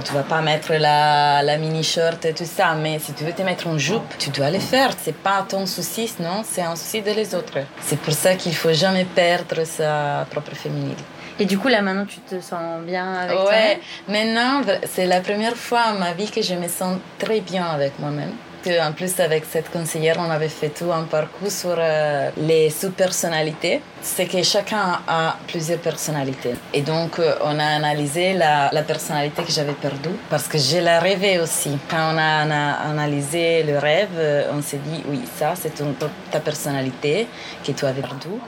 [0.06, 3.42] tu vas pas mettre la, la mini-shirt et tout ça, mais si tu veux te
[3.42, 4.92] mettre en jupe, tu dois le faire.
[5.02, 7.58] C'est pas ton souci, non, c'est un souci de les autres.
[7.82, 11.04] C'est pour ça qu'il faut jamais perdre sa propre féminité.
[11.40, 15.56] Et du coup, là, maintenant, tu te sens bien avec Ouais, maintenant, c'est la première
[15.56, 18.32] fois dans ma vie que je me sens très bien avec moi-même
[18.82, 23.82] en plus avec cette conseillère, on avait fait tout un parcours sur euh, les sous-personnalités.
[24.02, 26.56] C'est que chacun a plusieurs personnalités.
[26.74, 31.00] Et donc, euh, on a analysé la, personnalité que j'avais perdue parce que je la
[31.00, 31.78] rêvais aussi.
[31.90, 35.74] Quand on a, analysé le rêve, euh, on s'est dit, oui, ça, c'est
[36.32, 37.28] ta personnalité
[37.66, 38.40] que tu avais perdue.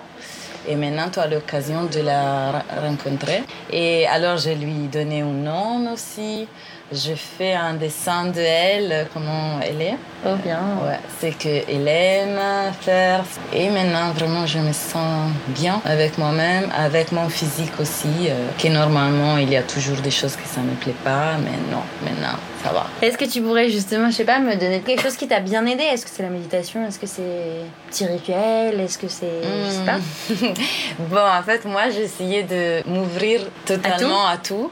[0.70, 3.42] Et maintenant, tu as l'occasion de la rencontrer.
[3.72, 6.48] Et alors, je lui ai donné un nom aussi.
[6.92, 9.98] Je fais un dessin de elle, comment elle est.
[10.26, 10.60] Oh bien.
[10.86, 12.40] Ouais, c'est qu'elle aime
[12.82, 13.24] faire.
[13.52, 18.28] Et maintenant, vraiment, je me sens bien avec moi-même, avec mon physique aussi.
[18.28, 21.34] Euh, que normalement, il y a toujours des choses que ça ne me plaît pas,
[21.44, 22.88] mais non, maintenant, ça va.
[23.02, 25.66] Est-ce que tu pourrais justement, je sais pas, me donner quelque chose qui t'a bien
[25.66, 25.84] aidé?
[25.84, 26.86] Est-ce que c'est la méditation?
[26.86, 28.80] Est-ce que c'est petit rituel?
[28.80, 29.42] Est-ce que c'est.
[29.66, 29.98] Je sais pas.
[29.98, 30.54] Hmm.
[31.10, 34.72] bon, en fait, moi, essayé de m'ouvrir totalement À tout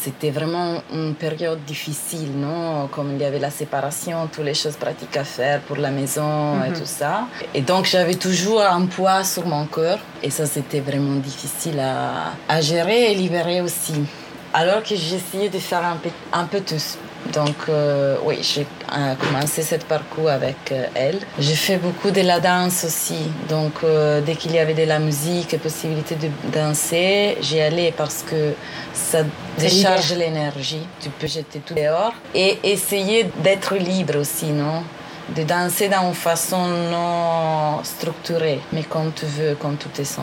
[0.00, 2.88] c'était vraiment une période difficile, non?
[2.88, 6.62] Comme il y avait la séparation, toutes les choses pratiques à faire pour la maison
[6.64, 6.78] et mhm.
[6.78, 7.26] tout ça.
[7.54, 12.32] Et donc j'avais toujours un poids sur mon cœur et ça c'était vraiment difficile à,
[12.48, 13.94] à, gérer et libérer aussi.
[14.54, 16.76] Alors que j'essayais de faire un peu, un peu tout.
[17.32, 21.18] Donc, euh, oui, j'ai euh, commencé ce parcours avec euh, elle.
[21.38, 23.30] J'ai fait beaucoup de la danse aussi.
[23.48, 23.84] Donc,
[24.24, 28.54] dès qu'il y avait de la musique et possibilité de danser, j'y allais parce que
[28.94, 29.18] ça
[29.58, 30.86] décharge l'énergie.
[31.00, 34.82] Tu peux jeter tout dehors et essayer d'être libre aussi, non?
[35.36, 40.22] De danser d'une façon non structurée, mais comme tu veux, comme tout est sont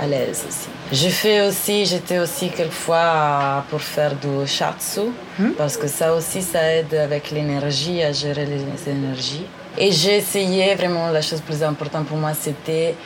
[0.00, 0.68] à l'aise aussi.
[0.90, 5.50] Je fais aussi, j'étais aussi quelquefois pour faire du shatsu, hmm?
[5.52, 9.46] parce que ça aussi, ça aide avec l'énergie, à gérer les énergies.
[9.80, 12.96] Et j'ai essayé, vraiment, la chose plus importante pour moi, c'était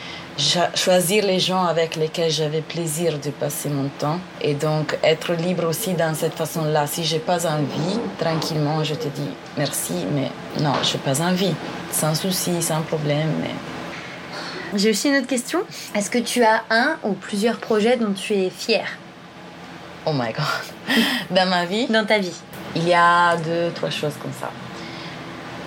[0.73, 5.67] choisir les gens avec lesquels j'avais plaisir de passer mon temps et donc être libre
[5.67, 6.87] aussi dans cette façon-là.
[6.87, 10.31] Si j'ai pas envie, tranquillement, je te dis merci, mais
[10.63, 11.53] non, je n'ai pas envie,
[11.91, 13.29] sans souci, sans problème.
[13.39, 14.79] Mais...
[14.79, 15.59] J'ai aussi une autre question.
[15.93, 18.87] Est-ce que tu as un ou plusieurs projets dont tu es fier
[20.07, 20.97] Oh my god.
[21.29, 21.85] Dans ma vie?
[21.85, 22.33] Dans ta vie.
[22.75, 24.49] Il y a deux, trois choses comme ça.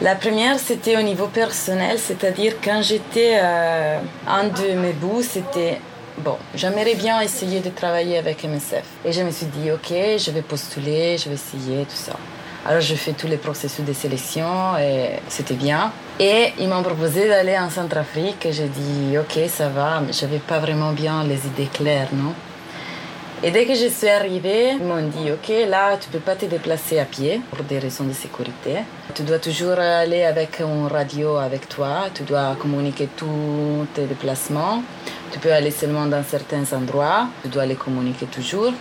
[0.03, 5.81] La première, c'était au niveau personnel, c'est-à-dire quand j'étais euh, un de mes bouts, c'était
[6.19, 8.85] bon, j'aimerais bien essayer de travailler avec MSF.
[9.07, 12.15] Et je me suis dit, ok, je vais postuler, je vais essayer, tout ça.
[12.67, 15.93] Alors je fais tous les processus de sélection et c'était bien.
[16.21, 20.27] Et ils m'ont proposé d'aller en Centrafrique et j'ai dit, ok, ça va, mais je
[20.27, 22.35] n'avais pas vraiment bien les idées claires, non?
[23.43, 26.37] Et dès que je suis arrivée, ils m'ont dit Ok, là, tu ne peux pas
[26.37, 28.77] te déplacer à pied pour des raisons de sécurité.
[29.15, 32.07] Tu dois toujours aller avec une radio avec toi.
[32.15, 34.83] Tu dois communiquer tous tes déplacements.
[35.33, 37.29] Tu peux aller seulement dans certains endroits.
[37.43, 38.73] Tu dois les communiquer toujours.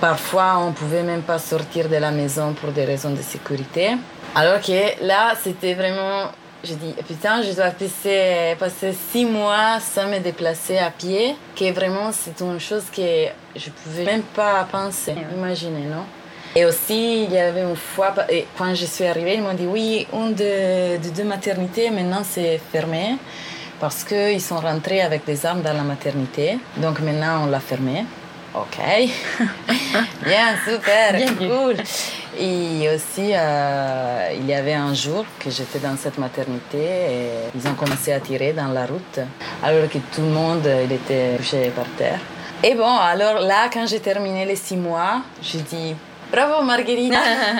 [0.00, 3.96] Parfois, on ne pouvait même pas sortir de la maison pour des raisons de sécurité.
[4.34, 6.30] Alors que là, c'était vraiment
[6.64, 11.70] je dis, putain, je dois passer, passer six mois sans me déplacer à pied, que
[11.72, 16.04] vraiment c'est une chose que je pouvais même pas penser, imaginer, non?
[16.56, 19.66] Et aussi, il y avait une fois, et quand je suis arrivée, ils m'ont dit,
[19.66, 23.16] oui, une de, deux maternités, maintenant c'est fermé,
[23.80, 28.04] parce qu'ils sont rentrés avec des armes dans la maternité, donc maintenant on l'a fermé.
[28.54, 28.78] Ok,
[30.24, 31.76] bien, super, bien cool.
[32.38, 37.66] Et aussi, euh, il y avait un jour que j'étais dans cette maternité et ils
[37.68, 39.20] ont commencé à tirer dans la route,
[39.62, 42.18] alors que tout le monde il était couché par terre.
[42.62, 45.94] Et bon, alors là, quand j'ai terminé les six mois, j'ai dit
[46.32, 47.14] Bravo Marguerite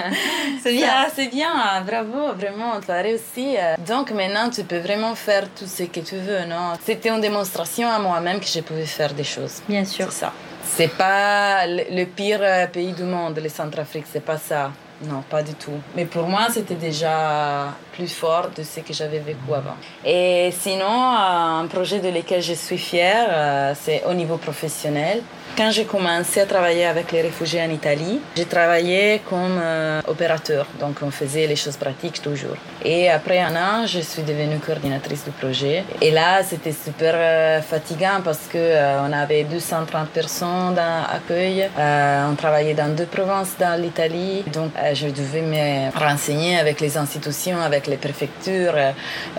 [0.62, 1.52] C'est bien, c'est bien,
[1.86, 3.56] bravo, vraiment, tu as réussi.
[3.86, 6.72] Donc maintenant, tu peux vraiment faire tout ce que tu veux, non?
[6.84, 9.60] C'était une démonstration à moi-même que je pouvais faire des choses.
[9.68, 10.10] Bien sûr.
[10.10, 10.32] C'est ça.
[10.76, 14.72] C'est pas le pire euh, pays du monde, les Centrafrique, c'est pas ça.
[15.02, 15.78] Non, pas du tout.
[15.96, 19.76] Mais pour moi, c'était déjà plus fort de ce que j'avais vécu avant.
[20.04, 25.20] Et sinon, euh, un projet de lequel je suis fière, euh, c'est au niveau professionnel.
[25.56, 30.66] Quand j'ai commencé à travailler avec les réfugiés en Italie, j'ai travaillé comme euh, opérateur,
[30.80, 32.56] donc on faisait les choses pratiques toujours.
[32.84, 35.84] Et après un an, je suis devenue coordinatrice du projet.
[36.00, 38.64] Et là, c'était super fatigant parce que
[39.06, 41.68] on avait 230 personnes dans l'accueil.
[41.78, 47.60] on travaillait dans deux provinces dans l'Italie, donc je devais me renseigner avec les institutions,
[47.60, 48.74] avec les préfectures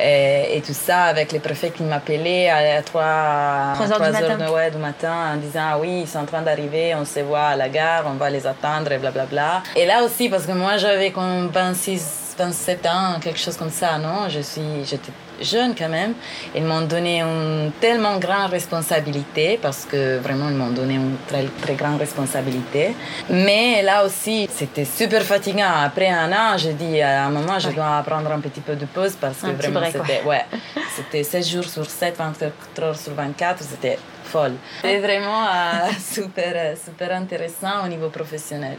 [0.02, 4.70] et, tout ça, avec les préfets qui m'appelaient à 3, heures, du, matin.
[4.72, 7.56] du matin en disant ah oui ils sont en train d'arriver, on se voit à
[7.56, 9.64] la gare, on va les attendre et blablabla.
[9.76, 13.98] Et là aussi, parce que moi j'avais comme 26, 27 ans, quelque chose comme ça,
[13.98, 14.30] non?
[14.30, 16.14] Je suis, j'étais jeune quand même.
[16.56, 21.46] Ils m'ont donné une tellement grande responsabilité parce que vraiment ils m'ont donné une très,
[21.62, 22.96] très grande responsabilité.
[23.30, 25.72] Mais là aussi, c'était super fatigant.
[25.84, 28.86] Après un an, j'ai dit à un moment, je dois prendre un petit peu de
[28.86, 30.46] pause parce que vraiment c'était ouais,
[30.96, 34.54] c'était 7 jours sur 7, 24 heures sur 24, c'était folle.
[34.82, 38.78] C'est vraiment euh, super, euh, super intéressant au niveau professionnel.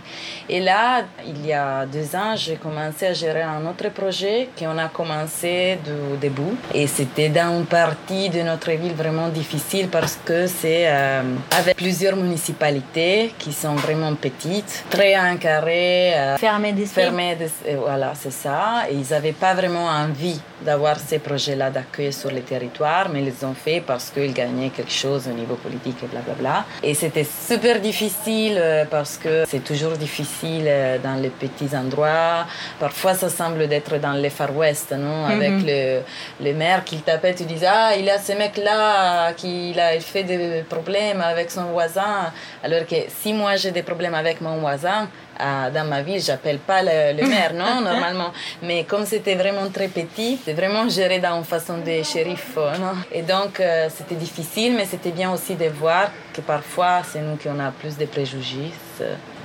[0.49, 4.77] Et là, il y a deux ans, j'ai commencé à gérer un autre projet qu'on
[4.79, 6.57] a commencé du début.
[6.75, 11.77] Et c'était dans une partie de notre ville vraiment difficile parce que c'est euh, avec
[11.77, 17.03] plusieurs municipalités qui sont vraiment petites, très encadrées, fermées d'esprit.
[17.03, 17.37] Fermées
[17.79, 18.85] voilà, c'est ça.
[18.91, 23.27] Et ils n'avaient pas vraiment envie d'avoir ces projets-là d'accueil sur le territoire, mais ils
[23.27, 26.65] les ont fait parce qu'ils gagnaient quelque chose niveau politique et blablabla.
[26.83, 32.47] Et c'était super difficile euh, parce que c'est toujours difficile euh, dans les petits endroits.
[32.81, 35.27] Parfois, ça semble d'être dans les Far West, non?
[35.27, 35.31] Mhm.
[35.31, 36.01] Avec le,
[36.45, 40.25] le, maire qui t'appelle, tu dis Ah, il y a ce mec-là qui a fait
[40.25, 42.33] des problèmes avec son voisin.
[42.63, 46.83] Alors que si moi j'ai des problèmes avec mon voisin, dans ma ville, j'appelle pas
[46.83, 48.33] le, maire, non, normalement.
[48.63, 52.95] Mais comme c'était vraiment très petit, c'est vraiment géré dans une façon de shérif, non
[53.13, 57.37] Et donc, euh, c'était difficile, mais c'était bien aussi de voir que parfois, c'est nous
[57.37, 58.73] qui on a plus de préjugés.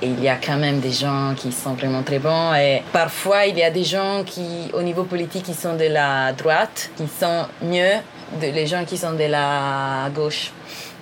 [0.00, 2.54] Et il y a quand même des gens qui sont vraiment très bons.
[2.54, 6.32] Et parfois, il y a des gens qui, au niveau politique, qui sont de la
[6.32, 7.96] droite, qui sont mieux
[8.40, 10.50] que les gens qui sont de la gauche.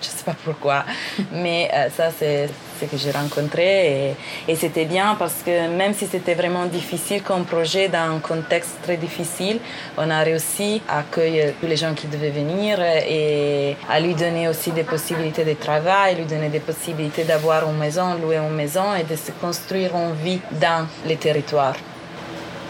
[0.02, 0.84] Je sais pas pourquoi.
[1.32, 2.48] Mais euh, ça, c'est
[2.86, 4.14] Que j'ai rencontrés.
[4.48, 8.76] Et, c'était bien parce que même si c'était vraiment difficile comme projet dans un contexte
[8.82, 9.58] très difficile,
[9.96, 14.48] on a réussi à accueillir tous les gens qui devaient venir et à lui donner
[14.48, 18.94] aussi des possibilités de travail, lui donner des possibilités d'avoir une maison, louer une maison
[18.94, 21.76] et de se construire une vie dans les territoires.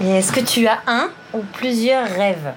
[0.03, 2.53] Et est-ce que tu as un ou plusieurs rêves?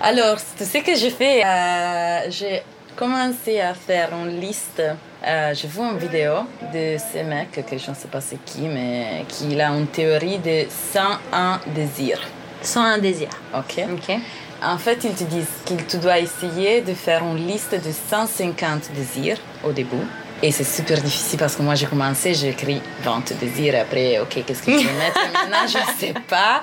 [0.00, 2.62] Alors, ce que j'ai fait, euh, j'ai
[2.94, 4.82] commencé à faire une liste.
[5.24, 6.32] Euh, je vois une vidéo
[6.72, 10.38] de ce mec, que je ne sais pas c'est qui, mais qui a une théorie
[10.38, 12.20] de 101 désirs.
[12.62, 13.28] 101 désirs.
[13.54, 13.84] Ok.
[13.92, 14.16] Ok.
[14.62, 18.90] En fait, ils te disent que tu dois essayer de faire une liste de 150
[18.94, 19.96] désirs au début.
[20.42, 24.18] Et c'est super difficile parce que moi j'ai commencé, j'ai écrit 20 désirs et après,
[24.18, 25.66] ok, qu'est-ce que je vais mettre maintenant?
[25.66, 26.60] Je ne sais pas.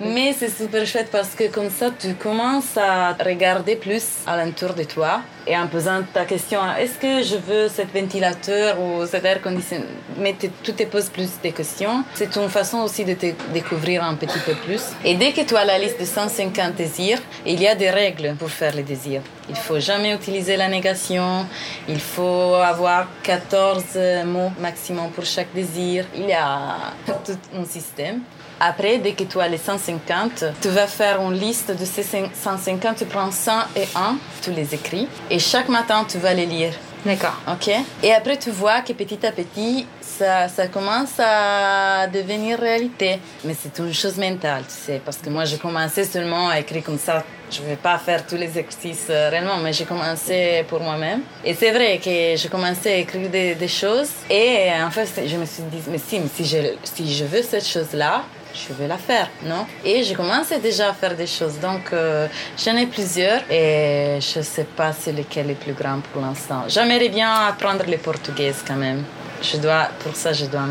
[0.00, 4.72] Mais c'est super chouette parce que comme ça, tu commences à regarder plus à l'entour
[4.72, 9.24] de toi et en posant ta question, est-ce que je veux ce ventilateur ou cet
[9.24, 9.84] air conditionné?
[10.18, 12.04] Mais tu te poses plus de questions.
[12.14, 14.82] C'est une façon aussi de te découvrir un petit peu plus.
[15.04, 18.34] Et dès que tu as la liste de 150 désirs, il y a des règles
[18.38, 19.22] pour faire les désirs.
[19.48, 21.46] Il faut jamais utiliser la négation.
[21.88, 23.82] Il faut avoir 14
[24.26, 26.04] mots maximum pour chaque désir.
[26.14, 26.76] Il y a
[27.06, 28.20] tout un système.
[28.62, 32.96] Après, dès que tu as les 150, tu vas faire une liste de ces 150,
[32.98, 36.74] tu prends 100 et 1, tu les écris, et chaque matin, tu vas les lire.
[37.06, 37.36] D'accord.
[37.48, 37.70] OK?
[38.02, 43.18] Et après, tu vois que petit à petit, ça, ça commence à devenir réalité.
[43.44, 46.84] Mais c'est une chose mentale, tu sais, parce que moi, j'ai commencé seulement à écrire
[46.84, 47.24] comme ça.
[47.50, 51.22] Je ne vais pas faire tous les exercices euh, réellement, mais j'ai commencé pour moi-même.
[51.44, 54.10] Et c'est vrai que j'ai commencé à écrire des, des, choses.
[54.28, 57.66] Et en fait, je me suis dit, mais si, si, je, si je veux cette
[57.66, 58.22] chose-là,
[58.54, 59.66] je vais la faire, non?
[59.84, 62.26] Et j'ai commencé déjà à faire des choses, donc euh,
[62.62, 66.64] j'en ai plusieurs et je ne sais pas c'est lequel est plus grand pour l'instant.
[66.68, 69.04] J'aimerais bien apprendre le portugais quand même.
[69.42, 70.66] Je dois, pour ça, je dois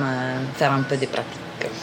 [0.56, 1.40] faire un peu de pratique.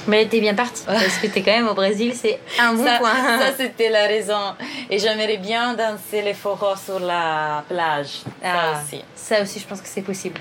[0.06, 3.14] Mais t'es bien parti parce que t'es quand même au Brésil, c'est un bon point.
[3.40, 4.54] Ça, c'était la raison.
[4.88, 8.22] Et j'aimerais bien danser les forrots sur la plage.
[8.42, 9.02] ça ah, aussi.
[9.14, 10.40] Ça aussi, je pense que c'est possible.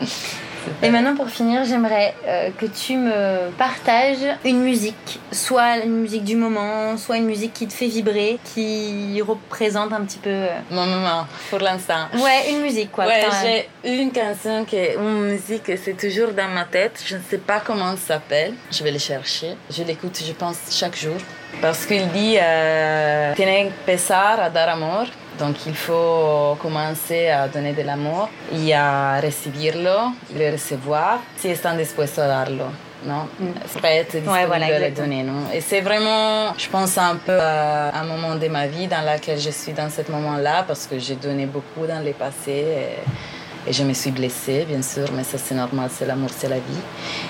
[0.82, 6.24] Et maintenant, pour finir, j'aimerais euh, que tu me partages une musique, soit une musique
[6.24, 10.30] du moment, soit une musique qui te fait vibrer, qui représente un petit peu.
[10.30, 12.06] Euh, Mon moment, pour l'instant.
[12.14, 13.06] Ouais, une musique quoi.
[13.06, 13.68] Ouais, j'ai
[14.02, 17.02] une chanson qui est une musique, c'est toujours dans ma tête.
[17.06, 18.54] Je ne sais pas comment ça s'appelle.
[18.70, 19.56] Je vais le chercher.
[19.70, 21.16] Je l'écoute, je pense, chaque jour.
[21.60, 25.06] Parce qu'il dit euh, Tiene pesar a dar amor.
[25.38, 31.76] Donc il faut commencer à donner de l'amour et à recibirlo, le recevoir, si están
[31.76, 32.66] dispuestos a darlo.
[33.04, 33.78] Non mm.
[33.80, 35.22] Prête, ouais, voilà, le donner.
[35.24, 39.02] Non et c'est vraiment, je pense, un peu à un moment de ma vie dans
[39.02, 42.52] lequel je suis dans ce moment-là parce que j'ai donné beaucoup dans le passé.
[42.52, 46.48] Et, et je me suis blessée, bien sûr, mais ça c'est normal, c'est l'amour, c'est
[46.48, 46.82] la vie.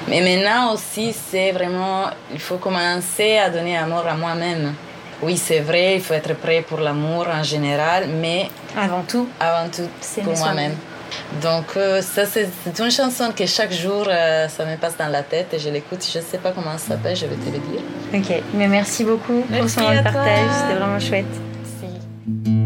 [0.08, 4.74] Mais maintenant aussi, c'est vraiment, il faut commencer à donner amour à moi-même.
[5.22, 9.68] Oui, c'est vrai, il faut être prêt pour l'amour en général, mais avant tout, avant
[9.70, 9.88] tout,
[10.22, 10.74] pour moi-même.
[11.40, 12.48] Donc euh, ça c'est
[12.79, 16.05] une chanson que chaque jour euh, ça me passe dans la tête et je l'écoute.
[16.12, 17.81] Je ne sais pas comment ça s'appelle, je vais te le dire.
[18.12, 21.27] Ok, mais merci beaucoup pour ce moment de partage, c'était vraiment chouette.
[21.79, 22.63] si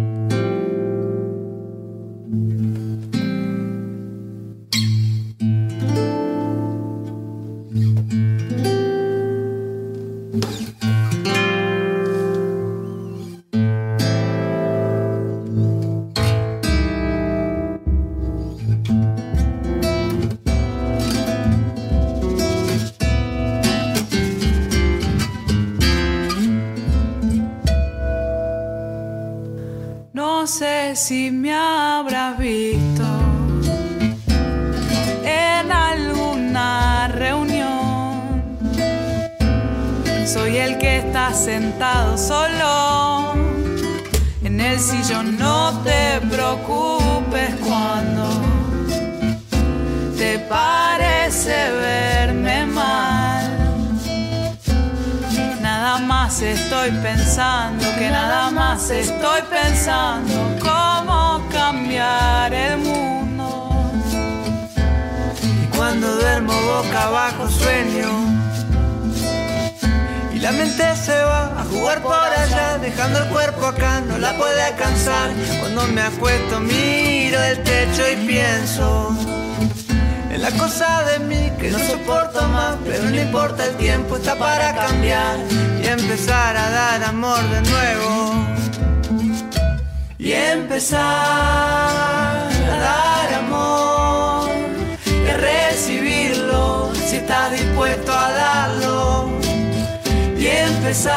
[70.33, 74.37] Y la mente se va a jugar por allá, dejando el cuerpo acá, no la
[74.39, 75.31] puede alcanzar.
[75.61, 79.17] Cuando me acuesto miro el techo y pienso
[80.31, 84.39] en la cosa de mí que no soporto más, pero no importa el tiempo, está
[84.39, 85.37] para cambiar
[85.83, 88.47] y empezar a dar amor de nuevo.
[90.19, 92.28] Y empezar
[97.79, 99.29] dispuesto a darlo
[100.37, 101.15] y empezar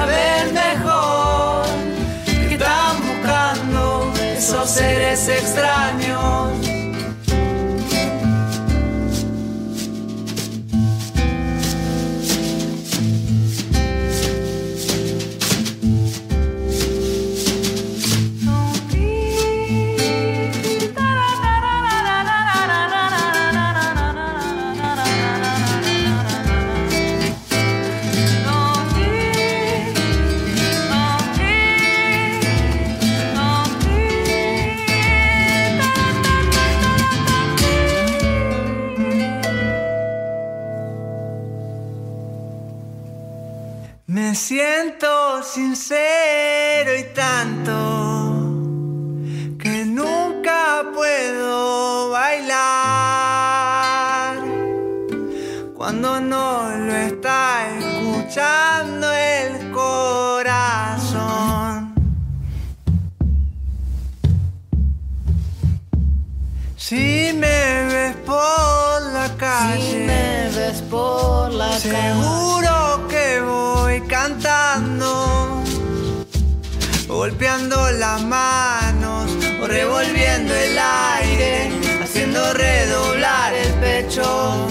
[0.00, 1.66] a ver mejor.
[2.24, 6.65] Que están buscando esos seres extraños.
[44.46, 47.72] Siento sincero y tanto
[49.58, 52.46] que nunca puedo bailar
[55.76, 61.16] cuando no lo está escuchando el corazón.
[66.76, 72.45] Si me ves por la calle, si me ves por la seguro
[74.26, 75.62] cantando,
[77.06, 79.30] golpeando las manos
[79.62, 81.70] o revolviendo el aire,
[82.02, 84.66] haciendo redoblar el pecho.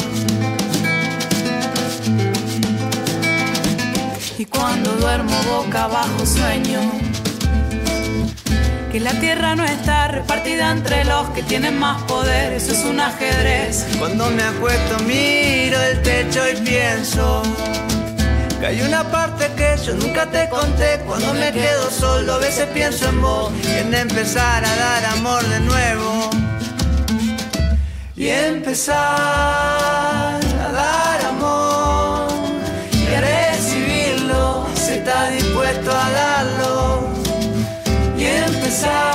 [4.37, 6.81] Y cuando duermo boca abajo sueño
[8.91, 12.99] que la tierra no está repartida entre los que tienen más poder, eso es un
[12.99, 13.85] ajedrez.
[13.99, 17.41] Cuando me acuesto miro el techo y pienso
[18.65, 20.99] hay una parte que yo nunca te conté.
[21.05, 25.43] Cuando me quedo solo, a veces pienso en vos y en empezar a dar amor
[25.47, 26.29] de nuevo.
[28.15, 32.27] Y empezar a dar amor
[32.91, 37.09] y a recibirlo si estás dispuesto a darlo.
[38.17, 39.14] Y empezar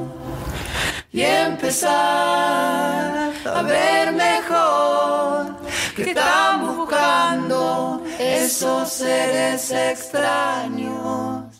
[1.13, 1.91] y empezar
[3.45, 5.57] a ver mejor
[5.95, 11.50] que están buscando esos seres extraños.